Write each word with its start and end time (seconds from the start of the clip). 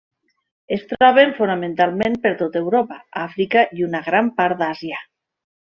Es 0.77 0.85
troben 0.93 1.33
fonamentalment 1.41 2.17
per 2.25 2.33
tot 2.41 2.59
Europa, 2.65 2.99
Àfrica 3.29 3.67
i 3.81 3.89
una 3.91 4.05
gran 4.11 4.35
part 4.41 4.63
d'Àsia. 4.65 5.07